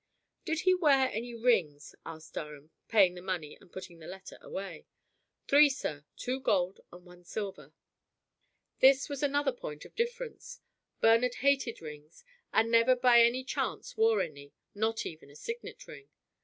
"Did 0.45 0.61
he 0.61 0.73
wear 0.73 1.11
any 1.13 1.35
rings?" 1.35 1.93
asked 2.07 2.33
Durham, 2.33 2.71
paying 2.87 3.13
the 3.13 3.21
money 3.21 3.55
and 3.61 3.71
putting 3.71 3.99
the 3.99 4.07
letter 4.07 4.39
away. 4.41 4.87
"Three, 5.47 5.69
sir. 5.69 6.05
Two 6.17 6.39
gold 6.39 6.79
and 6.91 7.05
one 7.05 7.23
silver." 7.23 7.71
This 8.79 9.09
was 9.09 9.21
another 9.21 9.51
point 9.51 9.85
of 9.85 9.93
difference. 9.95 10.59
Bernard 11.01 11.35
hated 11.45 11.83
rings 11.83 12.23
and 12.51 12.71
never 12.71 12.95
by 12.95 13.21
any 13.21 13.43
chance 13.43 13.95
wore 13.95 14.21
any, 14.23 14.53
not 14.73 15.05
even 15.05 15.29
a 15.29 15.35
signet 15.35 15.85
ring. 15.85 16.09